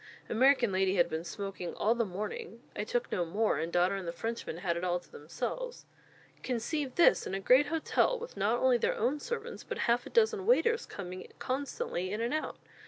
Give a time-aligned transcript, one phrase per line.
[0.29, 2.63] American lady had been smoking all the morning.
[2.75, 5.85] I took no more; and daughter and the Frenchmen had it all to themselves.
[6.41, 10.09] Conceive this in a great hotel, with not only their own servants, but half a
[10.09, 12.57] dozen waiters coming constantly in and out!